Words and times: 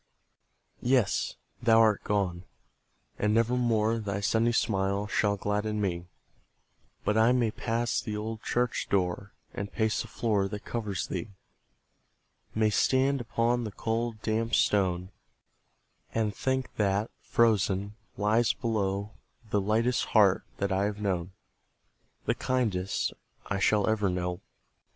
Yes, 0.81 1.35
thou 1.61 1.79
art 1.79 2.03
gone! 2.03 2.43
and 3.19 3.35
never 3.35 3.53
more 3.55 3.99
Thy 3.99 4.19
sunny 4.19 4.51
smile 4.51 5.05
shall 5.05 5.37
gladden 5.37 5.79
me; 5.79 6.07
But 7.05 7.19
I 7.19 7.31
may 7.33 7.51
pass 7.51 8.01
the 8.01 8.17
old 8.17 8.41
church 8.41 8.87
door, 8.89 9.31
And 9.53 9.71
pace 9.71 10.01
the 10.01 10.07
floor 10.07 10.47
that 10.47 10.65
covers 10.65 11.05
thee, 11.05 11.29
May 12.55 12.71
stand 12.71 13.21
upon 13.21 13.63
the 13.63 13.71
cold, 13.71 14.19
damp 14.23 14.55
stone, 14.55 15.11
And 16.15 16.35
think 16.35 16.75
that, 16.77 17.11
frozen, 17.21 17.93
lies 18.17 18.53
below 18.53 19.11
The 19.51 19.61
lightest 19.61 20.05
heart 20.05 20.41
that 20.57 20.71
I 20.71 20.85
have 20.85 20.99
known, 20.99 21.31
The 22.25 22.33
kindest 22.33 23.13
I 23.45 23.59
shall 23.59 23.87
ever 23.87 24.09
know. 24.09 24.41